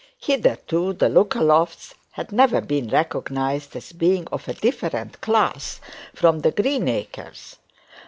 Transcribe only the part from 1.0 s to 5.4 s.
Lookalofts had never been recognised as being of a different